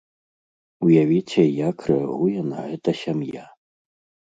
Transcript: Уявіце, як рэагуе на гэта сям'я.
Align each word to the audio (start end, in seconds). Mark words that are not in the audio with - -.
Уявіце, 0.87 1.43
як 1.69 1.77
рэагуе 1.91 2.41
на 2.51 2.59
гэта 2.71 2.99
сям'я. 3.03 3.49